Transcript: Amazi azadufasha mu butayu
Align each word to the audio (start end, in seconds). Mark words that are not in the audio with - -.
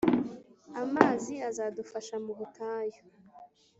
Amazi 0.81 1.33
azadufasha 1.49 2.15
mu 2.25 2.33
butayu 2.39 3.01